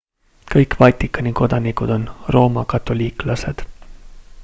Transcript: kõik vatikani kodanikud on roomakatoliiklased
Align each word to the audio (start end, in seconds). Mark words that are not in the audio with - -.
kõik 0.53 0.75
vatikani 0.79 1.33
kodanikud 1.41 1.95
on 1.99 2.07
roomakatoliiklased 2.37 3.65